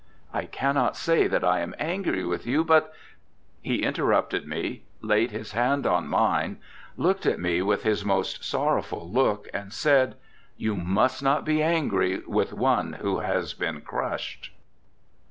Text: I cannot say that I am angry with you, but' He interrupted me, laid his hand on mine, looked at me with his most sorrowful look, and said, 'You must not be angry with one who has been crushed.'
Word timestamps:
I 0.33 0.45
cannot 0.45 0.97
say 0.97 1.27
that 1.27 1.43
I 1.43 1.59
am 1.59 1.75
angry 1.77 2.25
with 2.25 2.47
you, 2.47 2.63
but' 2.63 2.91
He 3.61 3.83
interrupted 3.83 4.47
me, 4.47 4.81
laid 5.01 5.29
his 5.29 5.51
hand 5.51 5.85
on 5.85 6.07
mine, 6.07 6.57
looked 6.97 7.27
at 7.27 7.39
me 7.39 7.61
with 7.61 7.83
his 7.83 8.03
most 8.03 8.43
sorrowful 8.43 9.07
look, 9.07 9.47
and 9.53 9.71
said, 9.71 10.15
'You 10.57 10.75
must 10.75 11.21
not 11.21 11.45
be 11.45 11.61
angry 11.61 12.23
with 12.25 12.51
one 12.51 12.93
who 12.93 13.19
has 13.19 13.53
been 13.53 13.81
crushed.' 13.81 14.49